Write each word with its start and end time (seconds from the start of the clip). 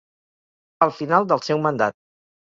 Al 0.85 0.93
final 0.99 1.27
del 1.31 1.43
seu 1.49 1.61
mandat. 1.67 1.97